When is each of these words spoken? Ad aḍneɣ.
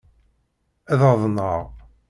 Ad 0.91 1.01
aḍneɣ. 1.09 1.61